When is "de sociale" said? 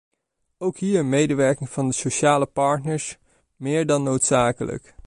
1.87-2.45